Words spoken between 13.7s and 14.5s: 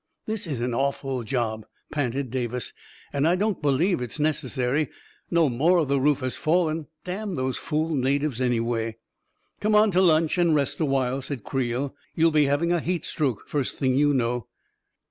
thing you know!"